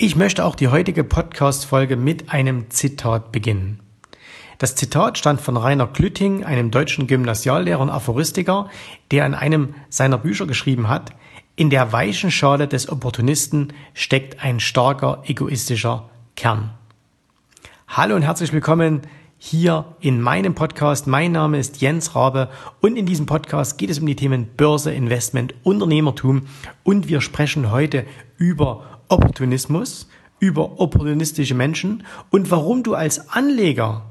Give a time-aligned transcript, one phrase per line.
[0.00, 3.80] Ich möchte auch die heutige Podcast-Folge mit einem Zitat beginnen.
[4.58, 8.70] Das Zitat stammt von Rainer Klütting, einem deutschen Gymnasiallehrer und Aphoristiker,
[9.10, 11.10] der in einem seiner Bücher geschrieben hat,
[11.56, 16.70] in der weichen Schale des Opportunisten steckt ein starker egoistischer Kern.
[17.88, 19.00] Hallo und herzlich willkommen
[19.36, 21.08] hier in meinem Podcast.
[21.08, 24.92] Mein Name ist Jens Rabe und in diesem Podcast geht es um die Themen Börse,
[24.92, 26.42] Investment, Unternehmertum
[26.84, 28.06] und wir sprechen heute
[28.36, 30.08] über Opportunismus,
[30.40, 34.04] über opportunistische Menschen und warum du als Anleger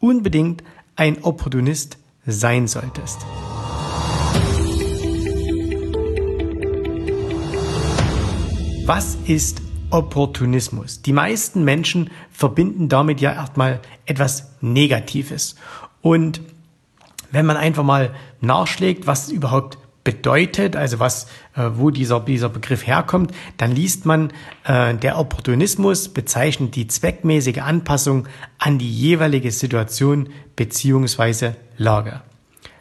[0.00, 0.62] unbedingt
[0.94, 3.18] ein Opportunist sein solltest.
[8.86, 11.02] Was ist Opportunismus?
[11.02, 15.56] Die meisten Menschen verbinden damit ja erstmal etwas Negatives.
[16.02, 16.40] Und
[17.32, 22.86] wenn man einfach mal nachschlägt, was überhaupt bedeutet, also was, äh, wo dieser, dieser Begriff
[22.86, 24.32] herkommt, dann liest man,
[24.64, 32.22] äh, der Opportunismus bezeichnet die zweckmäßige Anpassung an die jeweilige Situation beziehungsweise Lage.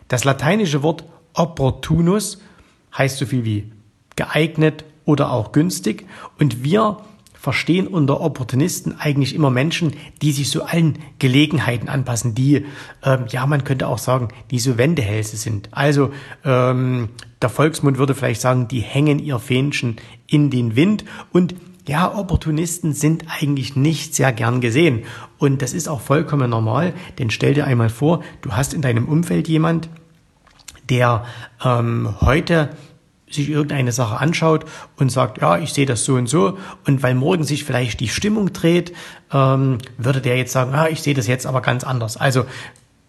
[0.08, 1.03] Das lateinische Wort
[1.34, 2.40] opportunus
[2.96, 3.72] heißt so viel wie
[4.16, 6.06] geeignet oder auch günstig
[6.38, 6.98] und wir
[7.46, 9.94] verstehen unter Opportunisten eigentlich immer Menschen,
[10.24, 12.66] die sich so allen Gelegenheiten anpassen, die,
[13.04, 15.70] ähm, ja, man könnte auch sagen, die so Wendehälse sind.
[15.70, 16.10] Also
[16.44, 17.10] ähm,
[17.44, 21.54] der Volksmund würde vielleicht sagen, die hängen ihr Fähnchen in den Wind und
[21.88, 25.04] ja, Opportunisten sind eigentlich nicht sehr gern gesehen.
[25.38, 29.08] Und das ist auch vollkommen normal, denn stell dir einmal vor, du hast in deinem
[29.08, 29.88] Umfeld jemand,
[30.90, 31.26] der
[31.64, 32.72] ähm, heute
[33.36, 34.66] sich irgendeine Sache anschaut
[34.97, 36.58] und sagt, ja, ich sehe das so und so.
[36.86, 38.94] Und weil morgen sich vielleicht die Stimmung dreht,
[39.31, 42.17] ähm, würde der jetzt sagen, ah, ich sehe das jetzt aber ganz anders.
[42.17, 42.45] Also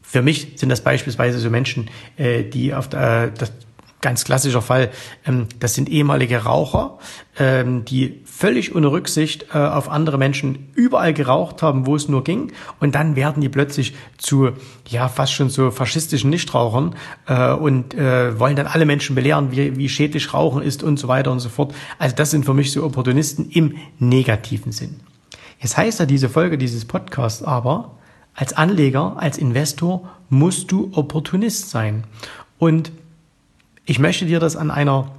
[0.03, 3.53] für mich sind das beispielsweise so Menschen, äh, die auf der, äh, das,
[4.01, 4.91] ganz klassischer Fall,
[5.27, 6.99] ähm, das sind ehemalige Raucher,
[7.39, 12.23] ähm, die völlig ohne Rücksicht äh, auf andere Menschen überall geraucht haben, wo es nur
[12.23, 12.53] ging.
[12.81, 14.51] Und dann werden die plötzlich zu,
[14.87, 16.97] ja, fast schon so faschistischen Nichtrauchern
[17.27, 21.09] äh, und äh, wollen dann alle Menschen belehren, wie, wie schädlich Rauchen ist und so
[21.09, 21.75] weiter und so fort.
[21.99, 25.01] Also das sind für mich so Opportunisten im negativen Sinn.
[25.59, 27.97] Jetzt heißt ja diese Folge dieses Podcasts aber,
[28.35, 32.05] als Anleger, als Investor musst du Opportunist sein.
[32.59, 32.93] Und
[33.87, 35.11] ich möchte dir das an einer,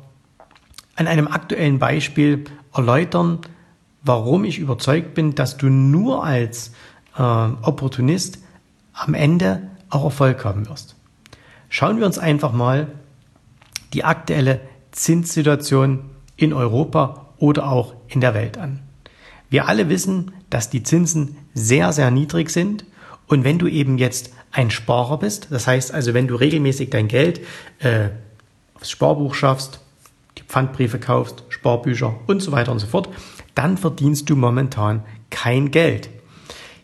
[0.97, 2.43] an einem aktuellen Beispiel
[2.73, 3.39] erläutern,
[4.03, 6.73] warum ich überzeugt bin, dass du nur als
[7.17, 8.39] äh, Opportunist
[8.93, 10.95] am Ende auch Erfolg haben wirst.
[11.69, 12.87] Schauen wir uns einfach mal
[13.93, 14.59] die aktuelle
[14.91, 18.79] Zinssituation in Europa oder auch in der Welt an.
[19.49, 22.85] Wir alle wissen, dass die Zinsen sehr, sehr niedrig sind.
[23.27, 27.07] Und wenn du eben jetzt ein Sparer bist, das heißt also, wenn du regelmäßig dein
[27.07, 27.41] Geld
[27.79, 28.09] äh,
[28.75, 29.81] aufs Sparbuch schaffst,
[30.47, 33.09] Pfandbriefe kaufst, Sparbücher und so weiter und so fort,
[33.55, 36.09] dann verdienst du momentan kein Geld.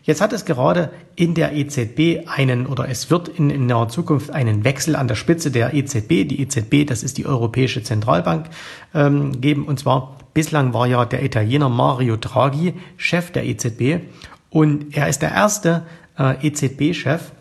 [0.02, 4.30] Jetzt hat es gerade in der EZB einen oder es wird in, in naher Zukunft
[4.30, 6.28] einen Wechsel an der Spitze der EZB.
[6.28, 8.50] Die EZB, das ist die Europäische Zentralbank,
[8.92, 9.64] ähm, geben.
[9.64, 14.04] Und zwar bislang war ja der Italiener Mario Draghi Chef der EZB
[14.50, 15.84] und er ist der erste
[16.18, 17.32] äh, EZB-Chef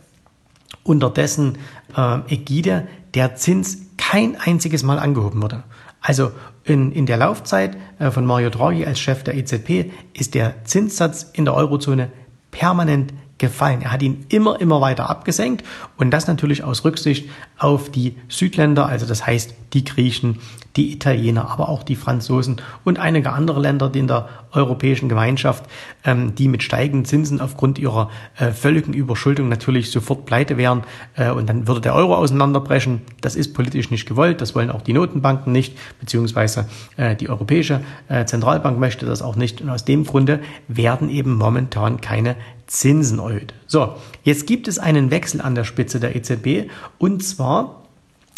[0.84, 1.57] unter dessen
[1.97, 5.63] äh, Ägide der Zins kein einziges Mal angehoben wurde.
[6.03, 6.31] Also
[6.66, 11.31] in, in der Laufzeit äh, von Mario Draghi als Chef der EZB ist der Zinssatz
[11.34, 12.12] in der Eurozone
[12.52, 13.81] permanent gefallen.
[13.81, 15.66] Er hat ihn immer, immer weiter abgesenkt
[16.03, 20.40] und das natürlich aus Rücksicht auf die Südländer, also das heißt die Griechen,
[20.75, 25.64] die Italiener, aber auch die Franzosen und einige andere Länder die in der europäischen Gemeinschaft,
[26.03, 30.84] ähm, die mit steigenden Zinsen aufgrund ihrer äh, völligen Überschuldung natürlich sofort pleite wären
[31.16, 33.02] äh, und dann würde der Euro auseinanderbrechen.
[33.22, 36.66] Das ist politisch nicht gewollt, das wollen auch die Notenbanken nicht, beziehungsweise
[36.97, 41.35] äh, die Europäische äh, Zentralbank möchte das auch nicht und aus dem Grunde werden eben
[41.35, 42.35] momentan keine
[42.68, 43.53] Zinsen erhöht.
[43.73, 46.69] So, jetzt gibt es einen Wechsel an der Spitze der EZB
[47.00, 47.81] und zwar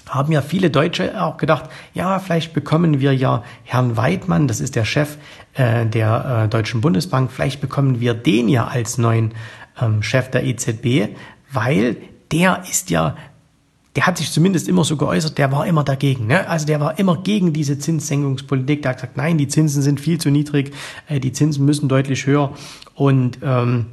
[0.07, 4.78] haben ja viele Deutsche auch gedacht, ja, vielleicht bekommen wir ja Herrn Weidmann, das ist
[4.78, 5.18] der Chef
[5.56, 9.34] äh, der äh, Deutschen Bundesbank, vielleicht bekommen wir den ja als neuen
[9.82, 11.14] ähm, Chef der EZB,
[11.52, 11.97] weil
[12.32, 13.17] der ist ja
[13.97, 16.28] der hat sich zumindest immer so geäußert, der war immer dagegen.
[16.28, 16.47] Ne?
[16.49, 18.82] Also der war immer gegen diese Zinssenkungspolitik.
[18.82, 20.73] Der hat gesagt, nein, die Zinsen sind viel zu niedrig,
[21.08, 22.53] äh, die Zinsen müssen deutlich höher.
[22.93, 23.85] Und ähm,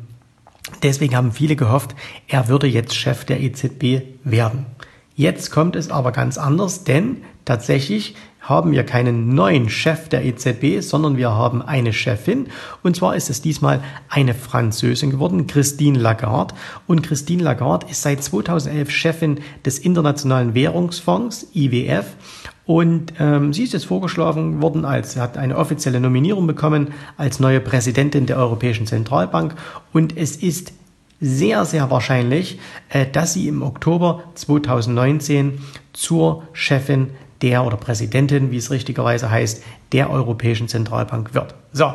[0.82, 1.94] deswegen haben viele gehofft,
[2.28, 4.66] er würde jetzt Chef der EZB werden.
[5.14, 10.80] Jetzt kommt es aber ganz anders, denn tatsächlich haben wir keinen neuen Chef der EZB,
[10.80, 12.48] sondern wir haben eine Chefin.
[12.82, 16.54] Und zwar ist es diesmal eine Französin geworden, Christine Lagarde.
[16.88, 22.16] Und Christine Lagarde ist seit 2011 Chefin des Internationalen Währungsfonds, IWF.
[22.64, 27.60] Und ähm, sie ist jetzt vorgeschlagen worden als, hat eine offizielle Nominierung bekommen als neue
[27.60, 29.54] Präsidentin der Europäischen Zentralbank.
[29.92, 30.72] Und es ist
[31.20, 35.60] sehr, sehr wahrscheinlich, äh, dass sie im Oktober 2019
[35.92, 37.10] zur Chefin
[37.42, 41.54] der oder Präsidentin, wie es richtigerweise heißt, der Europäischen Zentralbank wird.
[41.72, 41.92] So.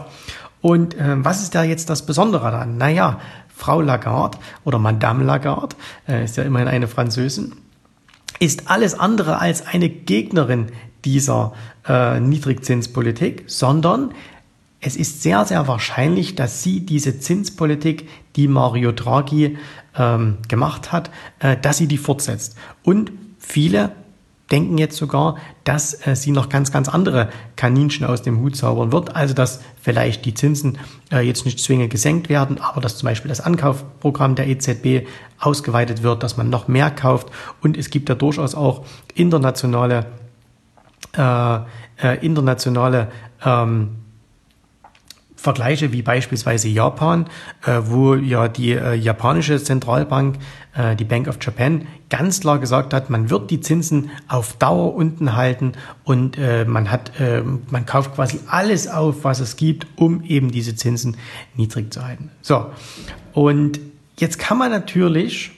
[0.61, 2.77] Und äh, was ist da jetzt das Besondere daran?
[2.77, 5.75] Naja, Frau Lagarde oder Madame Lagarde,
[6.07, 7.53] äh, ist ja immerhin eine Französin,
[8.39, 10.67] ist alles andere als eine Gegnerin
[11.05, 11.53] dieser
[11.87, 14.13] äh, Niedrigzinspolitik, sondern
[14.79, 19.57] es ist sehr, sehr wahrscheinlich, dass sie diese Zinspolitik, die Mario Draghi
[19.97, 22.55] ähm, gemacht hat, äh, dass sie die fortsetzt.
[22.83, 23.91] Und viele
[24.51, 28.91] denken jetzt sogar, dass äh, sie noch ganz, ganz andere Kaninchen aus dem Hut zaubern
[28.91, 29.15] wird.
[29.15, 30.77] Also, dass vielleicht die Zinsen
[31.11, 35.07] äh, jetzt nicht zwingend gesenkt werden, aber dass zum Beispiel das Ankaufprogramm der EZB
[35.39, 37.27] ausgeweitet wird, dass man noch mehr kauft.
[37.61, 40.05] Und es gibt ja durchaus auch internationale,
[41.17, 41.57] äh,
[42.01, 43.09] äh, internationale
[43.45, 43.89] ähm,
[45.37, 47.27] Vergleiche wie beispielsweise Japan,
[47.65, 50.37] äh, wo ja die äh, japanische Zentralbank,
[50.75, 54.95] äh, die Bank of Japan, ganz klar gesagt hat, man wird die Zinsen auf Dauer
[54.95, 55.73] unten halten
[56.03, 60.51] und äh, man hat, äh, man kauft quasi alles auf, was es gibt, um eben
[60.51, 61.17] diese Zinsen
[61.55, 62.31] niedrig zu halten.
[62.41, 62.65] So.
[63.33, 63.79] Und
[64.17, 65.51] jetzt kann man natürlich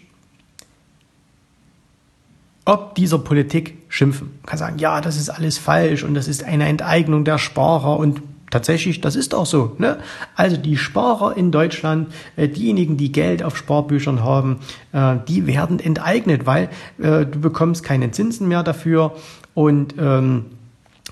[2.70, 4.28] ob dieser Politik schimpfen.
[4.42, 7.98] Man kann sagen, ja, das ist alles falsch und das ist eine Enteignung der Sparer
[7.98, 9.76] und tatsächlich, das ist auch so.
[9.78, 9.98] Ne?
[10.36, 14.60] Also die Sparer in Deutschland, äh, diejenigen, die Geld auf Sparbüchern haben,
[14.92, 16.70] äh, die werden enteignet, weil
[17.00, 19.16] äh, du bekommst keine Zinsen mehr dafür
[19.54, 20.46] und ähm,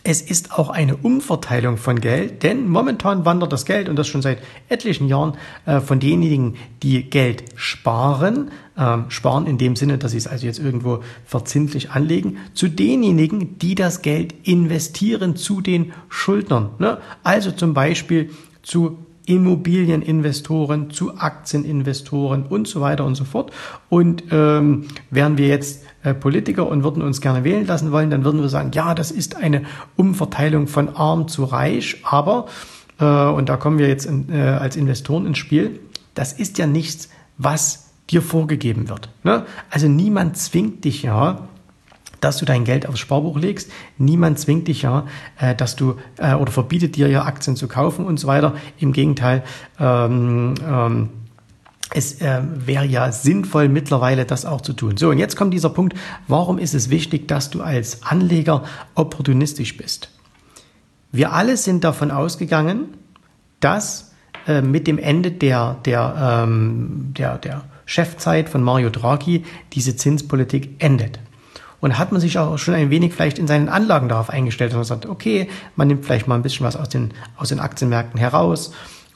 [0.03, 4.21] es ist auch eine Umverteilung von Geld, denn momentan wandert das Geld, und das schon
[4.21, 4.39] seit
[4.69, 10.17] etlichen Jahren, äh, von denjenigen, die Geld sparen, äh, sparen in dem Sinne, dass sie
[10.17, 16.69] es also jetzt irgendwo verzinslich anlegen, zu denjenigen, die das Geld investieren, zu den Schuldnern.
[16.79, 17.00] Ne?
[17.23, 18.29] Also zum Beispiel
[18.61, 18.97] zu
[19.27, 23.51] Immobilieninvestoren, zu Aktieninvestoren und so weiter und so fort.
[23.89, 25.83] Und ähm, wären wir jetzt
[26.13, 29.36] Politiker und würden uns gerne wählen lassen wollen, dann würden wir sagen, ja, das ist
[29.36, 29.63] eine
[29.95, 32.48] Umverteilung von arm zu reich, aber,
[33.00, 35.80] äh, und da kommen wir jetzt in, äh, als Investoren ins Spiel,
[36.15, 39.09] das ist ja nichts, was dir vorgegeben wird.
[39.24, 39.45] Ne?
[39.69, 41.48] Also niemand zwingt dich ja,
[42.19, 43.71] dass du dein Geld aufs Sparbuch legst.
[43.98, 45.06] Niemand zwingt dich ja,
[45.39, 48.56] äh, dass du äh, oder verbietet dir ja Aktien zu kaufen und so weiter.
[48.80, 49.44] Im Gegenteil,
[49.80, 51.10] ähm, ähm,
[51.97, 54.97] es äh, wäre ja sinnvoll mittlerweile das auch zu tun.
[54.97, 55.97] So, und jetzt kommt dieser Punkt,
[56.27, 58.63] warum ist es wichtig, dass du als Anleger
[58.94, 60.11] opportunistisch bist?
[61.11, 62.89] Wir alle sind davon ausgegangen,
[63.59, 64.11] dass
[64.45, 69.43] äh, mit dem Ende der, der, ähm, der, der Chefzeit von Mario Draghi
[69.73, 71.19] diese Zinspolitik endet.
[71.79, 74.83] Und hat man sich auch schon ein wenig vielleicht in seinen Anlagen darauf eingestellt und
[74.83, 78.71] sagt, okay, man nimmt vielleicht mal ein bisschen was aus den, aus den Aktienmärkten heraus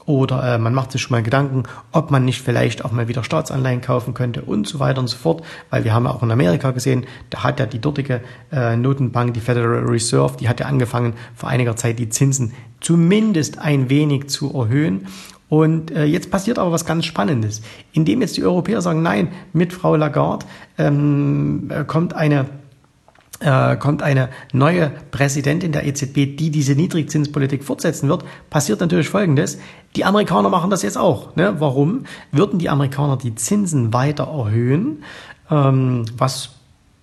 [0.06, 3.24] oder äh, man macht sich schon mal Gedanken, ob man nicht vielleicht auch mal wieder
[3.24, 6.72] Staatsanleihen kaufen könnte und so weiter und so fort, weil wir haben auch in Amerika
[6.72, 8.22] gesehen, da hat ja die dortige
[8.52, 13.60] äh, Notenbank, die Federal Reserve, die hat ja angefangen vor einiger Zeit die Zinsen zumindest
[13.60, 15.08] ein wenig zu erhöhen
[15.52, 17.62] und äh, jetzt passiert aber was ganz Spannendes.
[17.92, 20.46] Indem jetzt die Europäer sagen, nein, mit Frau Lagarde
[20.78, 22.46] ähm, äh, kommt eine
[23.42, 29.60] äh, kommt eine neue Präsidentin der EZB, die diese Niedrigzinspolitik fortsetzen wird, passiert natürlich Folgendes.
[29.96, 31.36] Die Amerikaner machen das jetzt auch.
[31.36, 31.56] Ne?
[31.60, 32.06] Warum?
[32.32, 35.04] Würden die Amerikaner die Zinsen weiter erhöhen,
[35.50, 36.52] ähm, was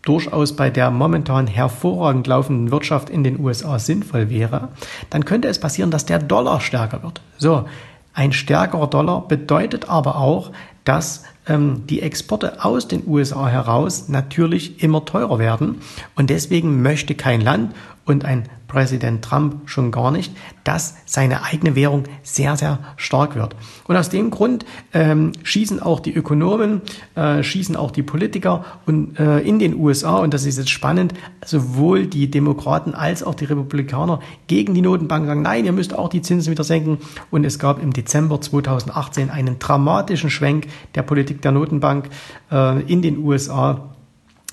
[0.03, 4.69] durchaus bei der momentan hervorragend laufenden Wirtschaft in den USA sinnvoll wäre,
[5.11, 7.21] dann könnte es passieren, dass der Dollar stärker wird.
[7.37, 7.67] So,
[8.15, 10.53] ein stärkerer Dollar bedeutet aber auch,
[10.85, 15.81] dass ähm, die Exporte aus den USA heraus natürlich immer teurer werden.
[16.15, 17.75] Und deswegen möchte kein Land
[18.05, 23.57] und ein Präsident Trump schon gar nicht, dass seine eigene Währung sehr, sehr stark wird.
[23.87, 26.83] Und aus dem Grund ähm, schießen auch die Ökonomen,
[27.15, 31.15] äh, schießen auch die Politiker und, äh, in den USA, und das ist jetzt spannend,
[31.45, 36.11] sowohl die Demokraten als auch die Republikaner gegen die Notenbank sagen, nein, ihr müsst auch
[36.11, 36.99] die Zinsen wieder senken.
[37.31, 42.11] Und es gab im Dezember 2018 einen dramatischen Schwenk der Politik der Notenbank
[42.53, 43.95] äh, in den USA,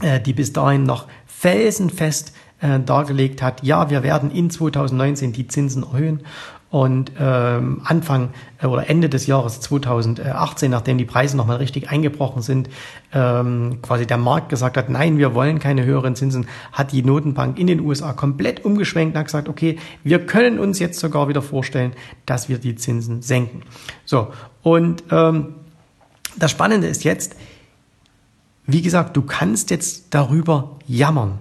[0.02, 5.48] äh, die bis dahin noch felsenfest äh, dargelegt hat, ja, wir werden in 2019 die
[5.48, 6.22] Zinsen erhöhen
[6.76, 8.32] und ähm, Anfang
[8.62, 12.70] äh, oder Ende des Jahres 2018, nachdem die Preise nochmal richtig eingebrochen sind,
[13.14, 17.58] ähm, quasi der Markt gesagt hat, nein, wir wollen keine höheren Zinsen, hat die Notenbank
[17.60, 21.42] in den USA komplett umgeschwenkt und hat gesagt, okay, wir können uns jetzt sogar wieder
[21.42, 21.94] vorstellen,
[22.26, 23.62] dass wir die Zinsen senken.
[24.04, 25.56] So, und ähm,
[26.36, 27.38] das Spannende ist jetzt,
[28.66, 31.40] wie gesagt, du kannst jetzt darüber jammern.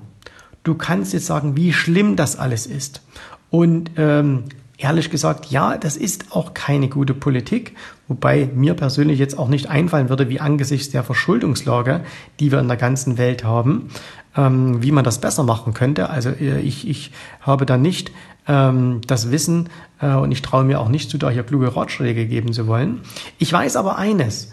[0.64, 3.02] Du kannst jetzt sagen, wie schlimm das alles ist.
[3.50, 4.44] Und ähm,
[4.78, 7.76] ehrlich gesagt, ja, das ist auch keine gute Politik,
[8.08, 12.00] wobei mir persönlich jetzt auch nicht einfallen würde, wie angesichts der Verschuldungslage,
[12.40, 13.90] die wir in der ganzen Welt haben,
[14.36, 16.10] ähm, wie man das besser machen könnte.
[16.10, 18.10] Also äh, ich, ich habe da nicht
[18.48, 19.68] ähm, das Wissen
[20.00, 23.00] äh, und ich traue mir auch nicht zu, da hier kluge Ratschläge geben zu wollen.
[23.38, 24.50] Ich weiß aber eines,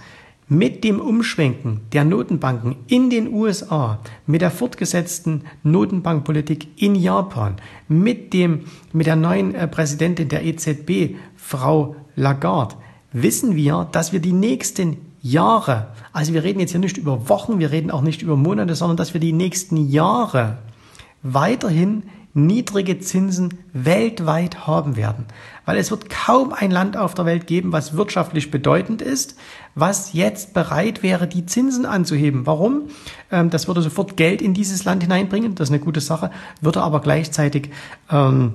[0.51, 7.55] mit dem Umschwenken der Notenbanken in den USA, mit der fortgesetzten Notenbankpolitik in Japan,
[7.87, 12.75] mit dem, mit der neuen äh, Präsidentin der EZB, Frau Lagarde,
[13.13, 17.59] wissen wir, dass wir die nächsten Jahre, also wir reden jetzt hier nicht über Wochen,
[17.59, 20.57] wir reden auch nicht über Monate, sondern dass wir die nächsten Jahre
[21.23, 22.03] weiterhin
[22.33, 25.25] niedrige Zinsen weltweit haben werden.
[25.65, 29.35] Weil es wird kaum ein Land auf der Welt geben, was wirtschaftlich bedeutend ist,
[29.75, 32.45] was jetzt bereit wäre, die Zinsen anzuheben.
[32.45, 32.83] Warum?
[33.31, 36.81] Ähm, das würde sofort Geld in dieses Land hineinbringen, das ist eine gute Sache, würde
[36.81, 37.69] aber gleichzeitig
[38.09, 38.53] ähm,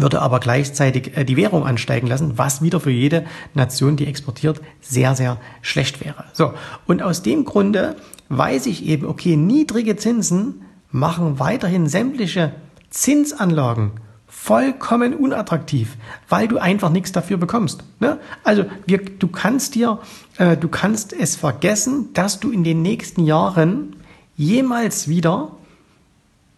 [0.00, 3.24] würde aber gleichzeitig äh, die Währung ansteigen lassen, was wieder für jede
[3.54, 6.24] Nation, die exportiert, sehr, sehr schlecht wäre.
[6.32, 6.52] So.
[6.86, 7.96] Und aus dem Grunde
[8.28, 12.52] weiß ich eben, okay, niedrige Zinsen machen weiterhin sämtliche
[12.90, 13.92] Zinsanlagen
[14.26, 15.96] vollkommen unattraktiv,
[16.28, 17.82] weil du einfach nichts dafür bekommst.
[18.00, 18.18] Ne?
[18.44, 19.98] Also wir, du kannst dir,
[20.38, 23.96] äh, du kannst es vergessen, dass du in den nächsten Jahren
[24.36, 25.50] jemals wieder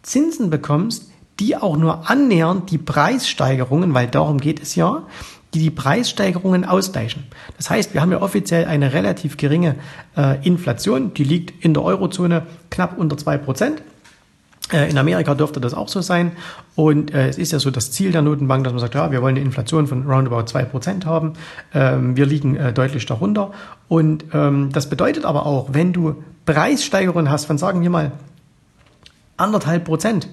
[0.03, 1.11] Zinsen bekommst,
[1.41, 5.07] die auch nur annähernd die Preissteigerungen, weil darum geht es ja,
[5.55, 7.25] die die Preissteigerungen ausgleichen.
[7.57, 9.77] Das heißt, wir haben ja offiziell eine relativ geringe
[10.17, 13.83] äh, Inflation, die liegt in der Eurozone knapp unter zwei Prozent.
[14.73, 16.33] Äh, in Amerika dürfte das auch so sein.
[16.77, 19.23] Und äh, es ist ja so das Ziel der Notenbank, dass man sagt, ja, wir
[19.23, 21.35] wollen eine Inflation von roundabout zwei Prozent haben.
[21.75, 23.53] Ähm, wir liegen äh, deutlich darunter.
[23.89, 28.13] Und ähm, das bedeutet aber auch, wenn du Preissteigerungen hast von, sagen wir mal,
[29.37, 30.29] anderthalb Prozent,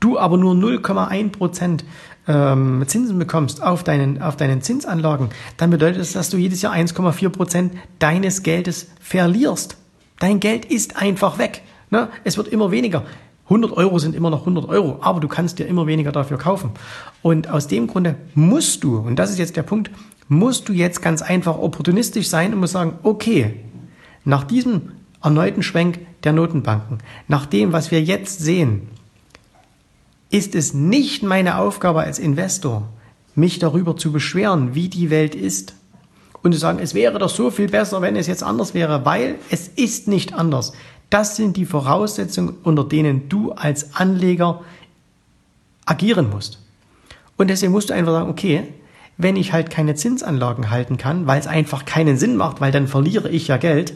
[0.00, 1.84] du aber nur 0,1 Prozent
[2.26, 6.74] ähm, Zinsen bekommst auf deinen, auf deinen Zinsanlagen, dann bedeutet das, dass du jedes Jahr
[6.74, 9.76] 1,4 Prozent deines Geldes verlierst.
[10.18, 11.62] Dein Geld ist einfach weg.
[11.90, 12.08] Ne?
[12.24, 13.04] Es wird immer weniger.
[13.44, 16.70] 100 Euro sind immer noch 100 Euro, aber du kannst dir immer weniger dafür kaufen.
[17.22, 19.90] Und aus dem Grunde musst du, und das ist jetzt der Punkt,
[20.28, 23.60] musst du jetzt ganz einfach opportunistisch sein und musst sagen, okay,
[24.24, 26.98] nach diesem erneuten Schwenk der Notenbanken,
[27.28, 28.88] nach dem, was wir jetzt sehen,
[30.30, 32.88] ist es nicht meine Aufgabe als Investor,
[33.34, 35.74] mich darüber zu beschweren, wie die Welt ist
[36.42, 39.36] und zu sagen, es wäre doch so viel besser, wenn es jetzt anders wäre, weil
[39.50, 40.72] es ist nicht anders.
[41.10, 44.62] Das sind die Voraussetzungen, unter denen du als Anleger
[45.86, 46.58] agieren musst.
[47.36, 48.64] Und deswegen musst du einfach sagen, okay,
[49.16, 52.88] wenn ich halt keine Zinsanlagen halten kann, weil es einfach keinen Sinn macht, weil dann
[52.88, 53.94] verliere ich ja Geld,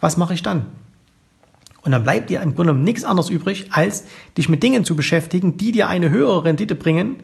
[0.00, 0.66] was mache ich dann?
[1.82, 4.04] Und dann bleibt dir im Grunde nichts anderes übrig, als
[4.38, 7.16] dich mit Dingen zu beschäftigen, die dir eine höhere Rendite bringen,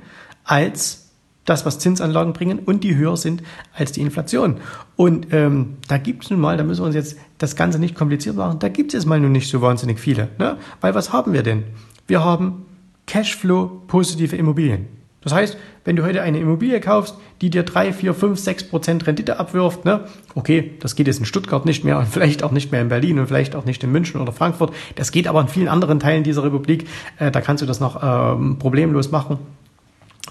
[0.45, 1.08] als
[1.49, 3.43] das, was Zinsanlagen bringen und die höher sind
[3.75, 4.57] als die Inflation.
[4.97, 7.95] Und ähm, da gibt es nun mal, da müssen wir uns jetzt das Ganze nicht
[7.95, 10.29] kompliziert machen, da gibt es mal nun nicht so wahnsinnig viele.
[10.39, 10.57] Ne?
[10.81, 11.65] Weil was haben wir denn?
[12.07, 12.67] Wir haben
[13.07, 14.87] Cashflow-positive Immobilien.
[15.23, 19.07] Das heißt, wenn du heute eine Immobilie kaufst, die dir drei, vier, fünf, sechs Prozent
[19.07, 22.71] Rendite abwirft, ne, okay, das geht jetzt in Stuttgart nicht mehr und vielleicht auch nicht
[22.71, 24.73] mehr in Berlin und vielleicht auch nicht in München oder Frankfurt.
[24.95, 26.87] Das geht aber in vielen anderen Teilen dieser Republik.
[27.19, 29.39] Äh, da kannst du das noch ähm, problemlos machen.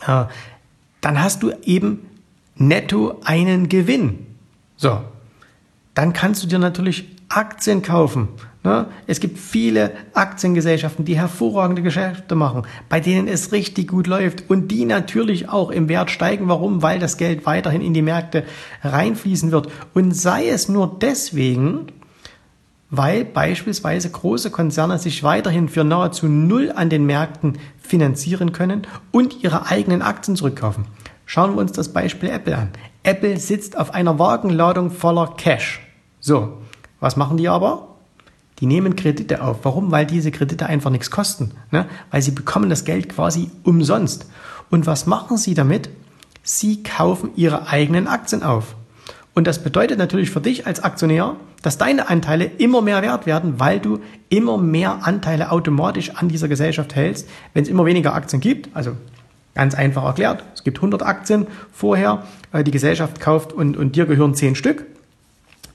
[0.05, 0.25] Äh,
[1.08, 2.06] dann hast du eben
[2.58, 4.26] netto einen Gewinn.
[4.76, 5.00] So,
[5.94, 8.28] dann kannst du dir natürlich Aktien kaufen.
[8.66, 8.88] Ne?
[9.06, 14.68] Es gibt viele Aktiengesellschaften, die hervorragende Geschäfte machen, bei denen es richtig gut läuft und
[14.68, 16.50] die natürlich auch im Wert steigen.
[16.50, 16.82] Warum?
[16.82, 18.44] Weil das Geld weiterhin in die Märkte
[18.84, 19.70] reinfließen wird.
[19.94, 21.88] Und sei es nur deswegen,
[22.89, 29.44] weil beispielsweise große Konzerne sich weiterhin für nahezu null an den Märkten finanzieren können und
[29.44, 30.86] ihre eigenen Aktien zurückkaufen.
[31.25, 32.70] Schauen wir uns das Beispiel Apple an.
[33.03, 35.82] Apple sitzt auf einer Wagenladung voller Cash.
[36.20, 36.58] So,
[37.00, 37.96] was machen die aber?
[38.60, 39.60] Die nehmen Kredite auf.
[39.63, 39.91] Warum?
[39.91, 41.51] Weil diese Kredite einfach nichts kosten.
[41.72, 41.86] Ne?
[42.10, 44.29] Weil sie bekommen das Geld quasi umsonst.
[44.70, 45.89] Und was machen sie damit?
[46.44, 48.75] Sie kaufen ihre eigenen Aktien auf.
[49.38, 53.60] Und das bedeutet natürlich für dich als Aktionär, dass deine Anteile immer mehr wert werden,
[53.60, 58.39] weil du immer mehr Anteile automatisch an dieser Gesellschaft hältst, wenn es immer weniger Aktien
[58.39, 58.75] gibt.
[58.75, 58.94] Also
[59.53, 64.08] ganz einfach erklärt, es gibt 100 Aktien vorher, äh, die Gesellschaft kauft und, und dir
[64.08, 64.88] gehören 10 Stück.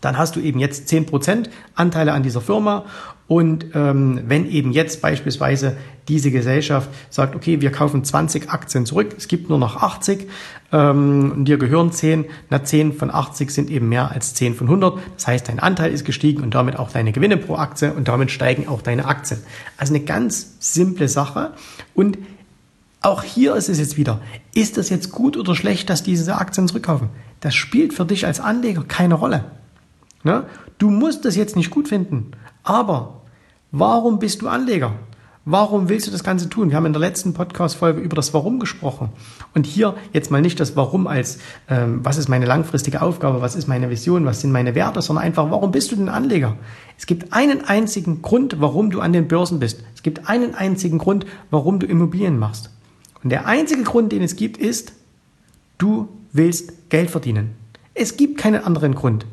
[0.02, 2.84] Dann hast du eben jetzt 10% Anteile an dieser Firma
[3.28, 9.14] Und ähm, wenn eben jetzt beispielsweise diese Gesellschaft sagt, okay, wir kaufen 20 Aktien zurück,
[9.16, 10.28] es gibt nur noch 80
[10.72, 14.66] ähm, und dir gehören 10, na 10 von 80 sind eben mehr als 10 von
[14.66, 14.98] 100.
[15.16, 18.30] Das heißt, dein Anteil ist gestiegen und damit auch deine Gewinne pro Aktie und damit
[18.30, 19.40] steigen auch deine Aktien.
[19.78, 21.52] Also eine ganz simple Sache
[21.94, 22.18] und
[23.00, 24.20] auch hier ist es jetzt wieder,
[24.52, 27.08] ist das jetzt gut oder schlecht, dass diese Aktien zurückkaufen?
[27.40, 29.44] Das spielt für dich als Anleger keine Rolle.
[30.24, 30.44] Ne?
[30.78, 33.22] Du musst das jetzt nicht gut finden, aber
[33.70, 34.92] warum bist du Anleger?
[35.44, 36.70] Warum willst du das Ganze tun?
[36.70, 39.08] Wir haben in der letzten Podcast-Folge über das Warum gesprochen.
[39.54, 43.56] Und hier jetzt mal nicht das Warum als, ähm, was ist meine langfristige Aufgabe, was
[43.56, 46.56] ist meine Vision, was sind meine Werte, sondern einfach, warum bist du denn Anleger?
[46.96, 49.82] Es gibt einen einzigen Grund, warum du an den Börsen bist.
[49.96, 52.70] Es gibt einen einzigen Grund, warum du Immobilien machst.
[53.24, 54.92] Und der einzige Grund, den es gibt, ist,
[55.76, 57.56] du willst Geld verdienen.
[57.94, 59.26] Es gibt keinen anderen Grund.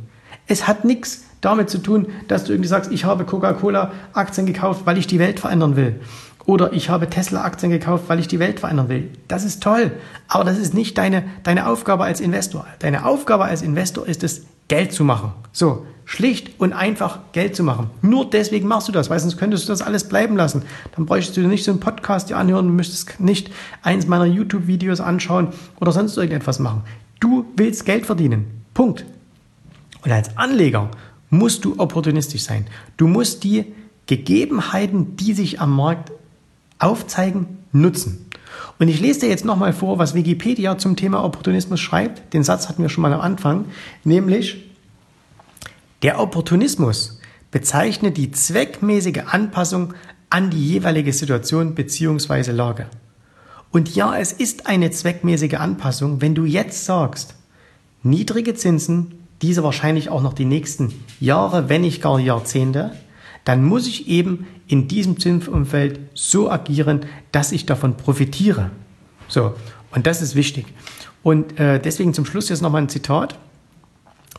[0.49, 4.97] Es hat nichts damit zu tun, dass du irgendwie sagst, ich habe Coca-Cola-Aktien gekauft, weil
[4.97, 6.01] ich die Welt verändern will.
[6.45, 9.11] Oder ich habe Tesla-Aktien gekauft, weil ich die Welt verändern will.
[9.27, 9.91] Das ist toll.
[10.27, 12.65] Aber das ist nicht deine, deine Aufgabe als Investor.
[12.79, 15.31] Deine Aufgabe als Investor ist es, Geld zu machen.
[15.51, 17.91] So, schlicht und einfach Geld zu machen.
[18.01, 20.63] Nur deswegen machst du das, weil sonst könntest du das alles bleiben lassen.
[20.95, 23.51] Dann bräuchtest du nicht so einen Podcast dir anhören, müsstest nicht
[23.83, 26.81] eins meiner YouTube-Videos anschauen oder sonst irgendetwas machen.
[27.19, 28.63] Du willst Geld verdienen.
[28.73, 29.05] Punkt.
[30.03, 30.89] Und als Anleger
[31.29, 32.67] musst du opportunistisch sein.
[32.97, 33.65] Du musst die
[34.07, 36.11] Gegebenheiten, die sich am Markt
[36.79, 38.25] aufzeigen, nutzen.
[38.79, 42.33] Und ich lese dir jetzt nochmal vor, was Wikipedia zum Thema Opportunismus schreibt.
[42.33, 43.65] Den Satz hatten wir schon mal am Anfang,
[44.03, 44.65] nämlich
[46.01, 47.19] der Opportunismus
[47.51, 49.93] bezeichnet die zweckmäßige Anpassung
[50.29, 52.51] an die jeweilige Situation bzw.
[52.51, 52.87] Lage.
[53.71, 57.35] Und ja, es ist eine zweckmäßige Anpassung, wenn du jetzt sagst,
[58.01, 62.91] niedrige Zinsen, diese wahrscheinlich auch noch die nächsten Jahre, wenn nicht gar Jahrzehnte,
[63.45, 68.71] dann muss ich eben in diesem Zinsumfeld so agieren, dass ich davon profitiere.
[69.27, 69.53] So,
[69.91, 70.65] und das ist wichtig.
[71.23, 73.37] Und äh, deswegen zum Schluss jetzt nochmal ein Zitat.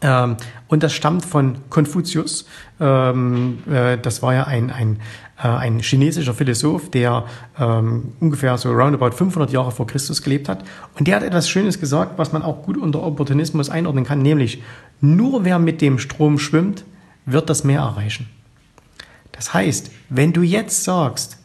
[0.03, 0.37] Ähm,
[0.69, 2.47] und das stammt von Konfuzius.
[2.81, 5.01] Ähm, äh, das war ja ein, ein,
[5.39, 7.27] äh, ein chinesischer Philosoph, der
[7.59, 10.65] ähm, ungefähr so roundabout 500 Jahre vor Christus gelebt hat.
[10.99, 14.63] Und der hat etwas Schönes gesagt, was man auch gut unter Opportunismus einordnen kann, nämlich
[15.01, 16.85] nur wer mit dem Strom schwimmt,
[17.27, 18.29] wird das Meer erreichen.
[19.33, 21.39] Das heißt, wenn du jetzt sagst,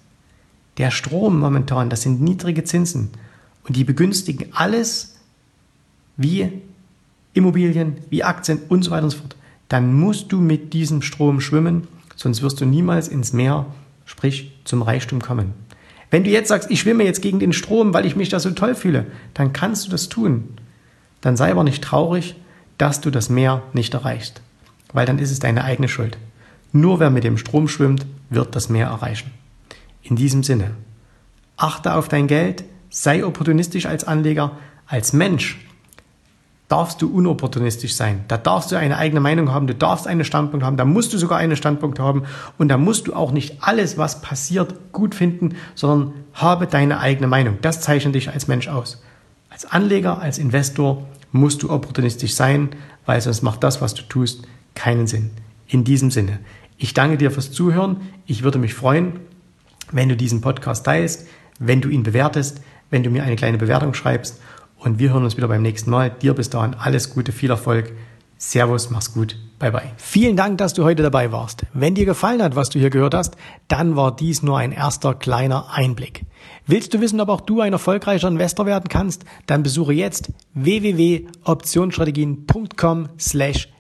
[0.78, 3.12] der Strom momentan, das sind niedrige Zinsen
[3.66, 5.16] und die begünstigen alles
[6.18, 6.62] wie
[7.36, 9.36] Immobilien, wie Aktien und so weiter und so fort,
[9.70, 13.66] dann musst du mit diesem Strom schwimmen, sonst wirst du niemals ins Meer,
[14.06, 15.54] sprich zum Reichtum kommen.
[16.12, 18.52] Wenn du jetzt sagst, ich schwimme jetzt gegen den Strom, weil ich mich da so
[18.52, 20.50] toll fühle, dann kannst du das tun.
[21.22, 22.36] Dann sei aber nicht traurig,
[22.78, 24.42] dass du das Meer nicht erreichst,
[24.94, 26.18] weil dann ist es deine eigene Schuld.
[26.72, 29.32] Nur wer mit dem Strom schwimmt, wird das Meer erreichen.
[30.04, 30.72] In diesem Sinne,
[31.58, 35.65] achte auf dein Geld, sei opportunistisch als Anleger, als Mensch
[36.68, 38.26] darfst du unopportunistisch sein.
[38.28, 41.18] Da darfst du eine eigene Meinung haben, du darfst einen Standpunkt haben, da musst du
[41.18, 42.24] sogar einen Standpunkt haben
[42.58, 47.28] und da musst du auch nicht alles, was passiert, gut finden, sondern habe deine eigene
[47.28, 47.60] Meinung.
[47.62, 49.04] Das zeichnet dich als Mensch aus.
[49.50, 52.70] Als Anleger, als Investor musst du opportunistisch sein,
[53.06, 55.32] weil sonst macht das, was du tust, keinen Sinn.
[55.68, 56.40] In diesem Sinne,
[56.78, 58.02] ich danke dir fürs Zuhören.
[58.26, 59.20] Ich würde mich freuen,
[59.92, 61.28] wenn du diesen Podcast teilst,
[61.60, 64.40] wenn du ihn bewertest, wenn du mir eine kleine Bewertung schreibst
[64.86, 66.12] und wir hören uns wieder beim nächsten Mal.
[66.12, 67.92] Dir bis dahin alles Gute, viel Erfolg.
[68.38, 69.38] Servus, mach's gut.
[69.60, 69.92] Bye bye.
[69.98, 71.66] Vielen Dank, dass du heute dabei warst.
[71.74, 73.36] Wenn dir gefallen hat, was du hier gehört hast,
[73.68, 76.26] dann war dies nur ein erster kleiner Einblick.
[76.68, 79.24] Willst du wissen, ob auch du ein erfolgreicher Investor werden kannst?
[79.48, 83.70] Dann besuche jetzt www.optionsstrategien.com slash